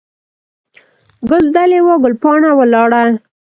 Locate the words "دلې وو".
1.55-1.95